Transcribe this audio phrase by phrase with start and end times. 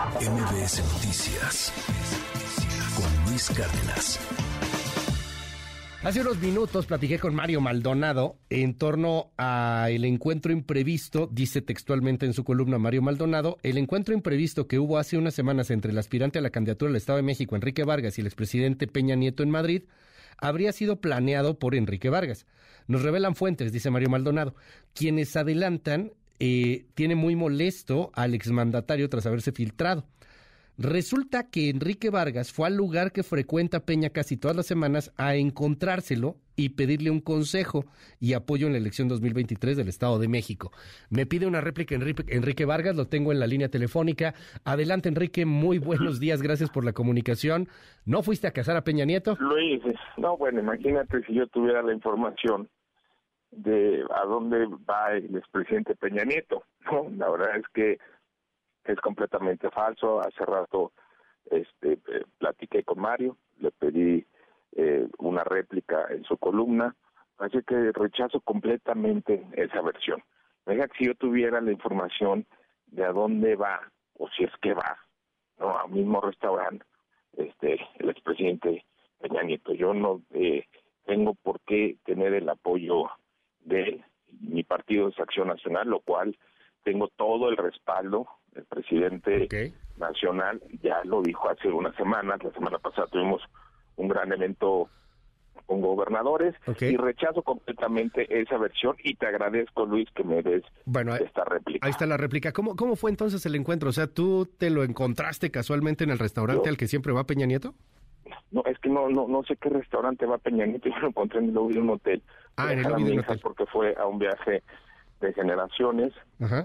[0.00, 1.72] MBS Noticias
[2.96, 4.18] con Luis Cárdenas.
[6.02, 12.32] Hace unos minutos platiqué con Mario Maldonado en torno al encuentro imprevisto, dice textualmente en
[12.32, 16.38] su columna Mario Maldonado, el encuentro imprevisto que hubo hace unas semanas entre el aspirante
[16.38, 19.50] a la candidatura del Estado de México, Enrique Vargas, y el expresidente Peña Nieto en
[19.50, 19.82] Madrid,
[20.38, 22.46] habría sido planeado por Enrique Vargas.
[22.86, 24.54] Nos revelan fuentes, dice Mario Maldonado,
[24.94, 30.06] quienes adelantan eh, tiene muy molesto al exmandatario tras haberse filtrado.
[30.82, 35.34] Resulta que Enrique Vargas fue al lugar que frecuenta Peña casi todas las semanas a
[35.36, 37.84] encontrárselo y pedirle un consejo
[38.18, 40.72] y apoyo en la elección 2023 del Estado de México.
[41.10, 44.32] Me pide una réplica Enrique, Vargas, lo tengo en la línea telefónica.
[44.64, 47.68] Adelante Enrique, muy buenos días, gracias por la comunicación.
[48.06, 49.36] ¿No fuiste a casar a Peña Nieto?
[49.38, 49.82] Luis,
[50.16, 52.70] no, bueno, imagínate si yo tuviera la información
[53.50, 56.64] de a dónde va el expresidente Peña Nieto.
[56.90, 57.08] ¿no?
[57.16, 57.98] La verdad es que
[58.84, 60.20] es completamente falso.
[60.20, 60.92] Hace rato
[61.50, 64.26] este, eh, platiqué con Mario, le pedí
[64.72, 66.94] eh, una réplica en su columna,
[67.38, 70.22] así que rechazo completamente esa versión.
[70.66, 72.46] Venga, si yo tuviera la información
[72.86, 73.80] de a dónde va,
[74.18, 74.98] o si es que va,
[75.58, 76.84] al mismo restaurante,
[77.36, 78.84] este, el expresidente
[79.18, 79.74] Peña Nieto.
[79.74, 80.66] Yo no eh,
[81.04, 83.10] tengo por qué tener el apoyo
[83.64, 84.02] de
[84.40, 86.36] mi partido es Acción Nacional, lo cual
[86.84, 88.26] tengo todo el respaldo.
[88.54, 89.48] El presidente
[89.96, 93.42] nacional ya lo dijo hace unas semanas, la semana pasada tuvimos
[93.96, 94.88] un gran evento
[95.66, 101.14] con gobernadores y rechazo completamente esa versión y te agradezco Luis que me des bueno,
[101.14, 101.86] esta réplica.
[101.86, 102.52] Ahí está la réplica.
[102.52, 103.90] ¿Cómo, ¿Cómo fue entonces el encuentro?
[103.90, 107.46] O sea, ¿tú te lo encontraste casualmente en el restaurante al que siempre va Peña
[107.46, 107.74] Nieto?
[108.50, 111.40] No, es que no no no sé qué restaurante va Peña Nieto, yo lo encontré
[111.40, 112.22] en el lobby de un hotel.
[112.56, 113.40] Ah, en el lobby de un hotel.
[113.42, 114.62] Porque fue a un viaje
[115.20, 116.12] de generaciones,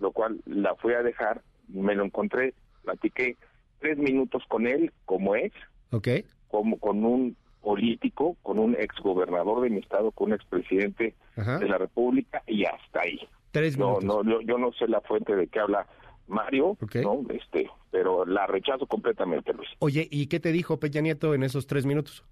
[0.00, 2.52] lo cual la fui a dejar, me lo encontré,
[2.84, 3.36] platiqué
[3.80, 5.52] tres minutos con él, como es,
[5.90, 6.26] okay.
[6.48, 11.78] como con un político, con un exgobernador de mi estado, con un expresidente de la
[11.78, 13.20] República, y hasta ahí.
[13.52, 14.04] Tres minutos.
[14.04, 15.86] No, no, yo no sé la fuente de qué habla
[16.26, 17.22] Mario, ¿no?
[17.30, 19.68] Este, pero la rechazo completamente, Luis.
[19.78, 22.24] Oye, ¿y qué te dijo Peña Nieto en esos tres minutos?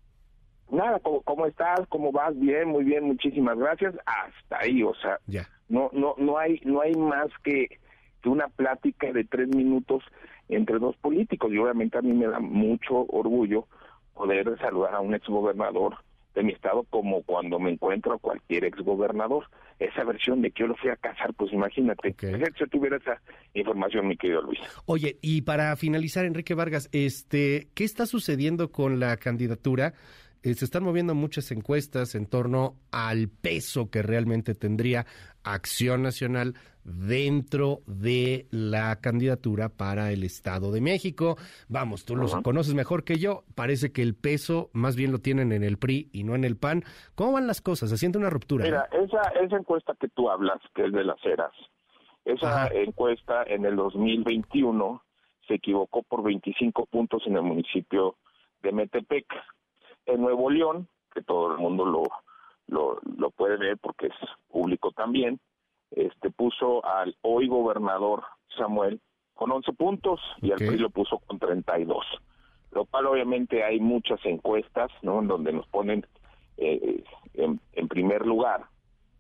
[0.71, 1.81] Nada, ¿cómo, estás?
[1.89, 2.39] ¿Cómo vas?
[2.39, 3.95] Bien, muy bien, muchísimas gracias.
[4.07, 5.49] Hasta ahí, o sea, ya.
[5.69, 7.81] no, no, no hay, no hay más que,
[8.23, 10.05] que una plática de tres minutos
[10.49, 11.51] entre dos políticos.
[11.53, 13.67] Y obviamente a mí me da mucho orgullo
[14.15, 15.97] poder saludar a un exgobernador
[16.35, 19.45] de mi estado como cuando me encuentro a cualquier exgobernador.
[19.79, 22.35] Esa versión de que yo lo fui a casar, pues imagínate, okay.
[22.59, 23.21] si tuviera esa
[23.55, 24.59] información, mi querido Luis.
[24.85, 29.95] Oye, y para finalizar, Enrique Vargas, este, ¿qué está sucediendo con la candidatura?
[30.43, 35.05] Eh, se están moviendo muchas encuestas en torno al peso que realmente tendría
[35.45, 41.37] Acción Nacional dentro de la candidatura para el Estado de México.
[41.69, 43.45] Vamos, tú los conoces mejor que yo.
[43.55, 46.57] Parece que el peso más bien lo tienen en el PRI y no en el
[46.57, 46.85] PAN.
[47.15, 47.91] ¿Cómo van las cosas?
[47.91, 48.65] Se siente una ruptura.
[48.65, 51.53] Mira, esa, esa encuesta que tú hablas, que es de las eras,
[52.25, 55.03] esa encuesta en el 2021
[55.47, 58.17] se equivocó por 25 puntos en el municipio
[58.63, 59.27] de Metepec
[60.11, 62.05] en Nuevo León, que todo el mundo lo,
[62.67, 64.15] lo, lo puede ver porque es
[64.49, 65.41] público también,
[65.91, 68.23] este puso al hoy gobernador
[68.57, 69.01] Samuel
[69.35, 72.05] con 11 puntos y al PRI lo puso con 32.
[72.73, 75.21] Lo cual obviamente hay muchas encuestas, ¿no?
[75.21, 76.07] En donde nos ponen
[76.57, 77.03] eh,
[77.35, 78.67] en, en, primer lugar,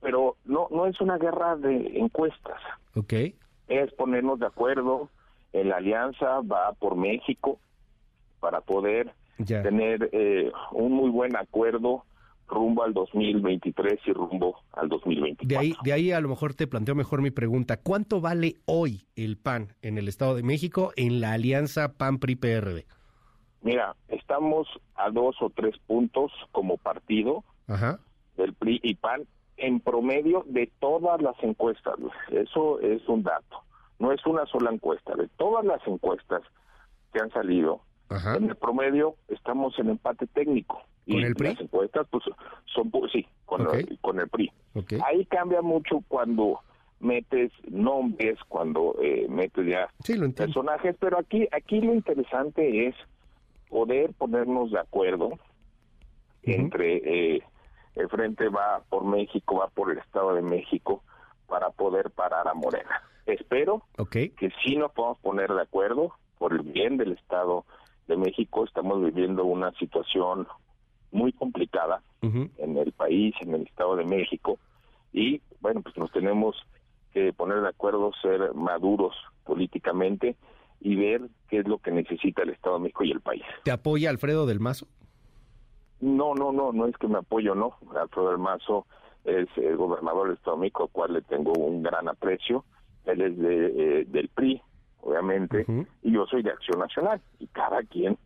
[0.00, 2.60] pero no no es una guerra de encuestas.
[2.94, 3.34] Okay.
[3.66, 5.08] Es ponernos de acuerdo
[5.52, 7.58] en la alianza va por México
[8.40, 9.12] para poder
[9.44, 12.04] tener eh, un muy buen acuerdo
[12.50, 15.46] rumbo al 2023 y rumbo al 2024.
[15.48, 17.76] De ahí, de ahí a lo mejor te planteo mejor mi pregunta.
[17.76, 22.86] ¿Cuánto vale hoy el PAN en el Estado de México en la alianza PAN-PRI-PRD?
[23.62, 27.44] Mira, estamos a dos o tres puntos como partido
[28.36, 29.26] del PRI y PAN
[29.56, 31.94] en promedio de todas las encuestas.
[32.30, 33.62] Eso es un dato.
[33.98, 35.14] No es una sola encuesta.
[35.14, 36.42] De todas las encuestas
[37.12, 40.82] que han salido, en el promedio estamos en empate técnico.
[41.06, 41.48] ¿Con el PRI?
[41.50, 42.24] Las encuestas pues,
[42.66, 44.52] son, sí, con, el, con el PRI.
[45.06, 46.60] Ahí cambia mucho cuando
[47.00, 49.88] metes nombres, cuando eh, metes ya
[50.36, 52.94] personajes, pero aquí, aquí lo interesante es
[53.68, 55.30] poder ponernos de acuerdo
[56.42, 57.42] entre eh,
[57.94, 61.02] el Frente va por México, va por el Estado de México,
[61.46, 63.02] para poder parar a Morena.
[63.26, 67.64] Espero que sí nos podamos poner de acuerdo por el bien del Estado
[68.10, 70.46] de México estamos viviendo una situación
[71.12, 74.58] muy complicada en el país, en el Estado de México,
[75.12, 76.56] y bueno, pues nos tenemos
[77.12, 79.14] que poner de acuerdo, ser maduros
[79.44, 80.36] políticamente
[80.80, 83.42] y ver qué es lo que necesita el Estado de México y el país.
[83.64, 84.86] ¿Te apoya Alfredo del Mazo?
[86.00, 87.76] No, no, no, no es que me apoyo, no.
[88.00, 88.86] Alfredo del Mazo
[89.24, 92.64] es el gobernador del Estado de México, al cual le tengo un gran aprecio.
[93.04, 94.62] Él es de, eh, del PRI,
[95.02, 95.64] obviamente,
[96.02, 98.16] y yo soy de Acción Nacional, y cada quien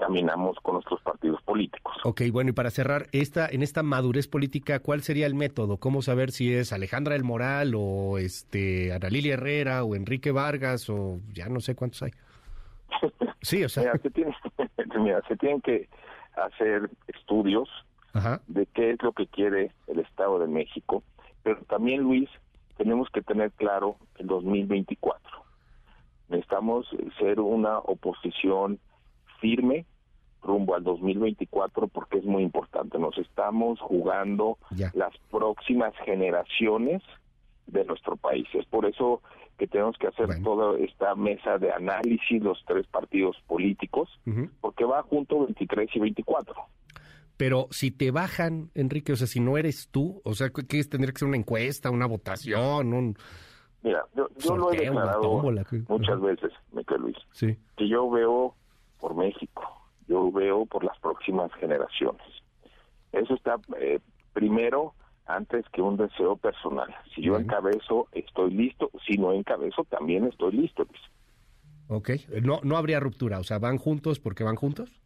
[0.00, 1.94] caminamos con nuestros partidos políticos.
[2.04, 5.76] Ok, bueno, y para cerrar, esta, en esta madurez política, ¿cuál sería el método?
[5.76, 10.88] ¿Cómo saber si es Alejandra del Moral o este Ana Lilia Herrera o Enrique Vargas
[10.88, 12.12] o ya no sé cuántos hay?
[13.42, 13.84] Sí, o sea...
[13.84, 14.36] mira, se, tiene,
[14.98, 15.88] mira, se tienen que
[16.36, 17.70] hacer estudios
[18.48, 21.02] de qué es lo que quiere el Estado de México,
[21.42, 22.28] pero también, Luis,
[22.76, 25.22] tenemos que tener claro el 2024.
[26.30, 26.86] Necesitamos
[27.18, 28.78] ser una oposición
[29.40, 29.84] firme
[30.42, 32.98] rumbo al 2024 porque es muy importante.
[32.98, 34.58] Nos estamos jugando
[34.94, 37.02] las próximas generaciones
[37.66, 38.46] de nuestro país.
[38.54, 39.22] Es por eso
[39.58, 44.08] que tenemos que hacer toda esta mesa de análisis, los tres partidos políticos,
[44.60, 46.54] porque va junto 23 y 24.
[47.36, 50.88] Pero si te bajan, Enrique, o sea, si no eres tú, o sea, ¿qué es?
[50.88, 53.16] Tendría que ser una encuesta, una votación, un...
[53.82, 55.42] Mira, yo, lo he declarado
[55.88, 57.56] muchas veces, Miquel Luis, sí.
[57.76, 58.54] que yo veo
[58.98, 59.62] por México,
[60.06, 62.22] yo veo por las próximas generaciones.
[63.12, 64.00] Eso está eh,
[64.32, 64.94] primero
[65.26, 66.94] antes que un deseo personal.
[67.14, 68.90] Si yo encabezo, estoy listo.
[69.06, 70.84] Si no encabezo, también estoy listo.
[70.84, 71.00] Luis.
[71.88, 72.10] Ok,
[72.42, 74.99] no, no habría ruptura, o sea, ¿van juntos porque van juntos?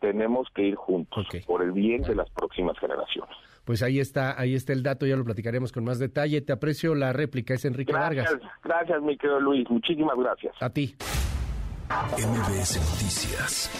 [0.00, 3.36] Tenemos que ir juntos por el bien de las próximas generaciones.
[3.64, 6.40] Pues ahí está, ahí está el dato, ya lo platicaremos con más detalle.
[6.40, 8.50] Te aprecio la réplica, es Enrique gracias, Vargas.
[8.64, 10.54] Gracias, mi querido Luis, muchísimas gracias.
[10.60, 10.94] A ti.
[11.90, 13.70] MBS Noticias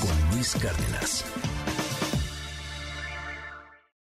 [0.00, 1.57] con Luis Cárdenas.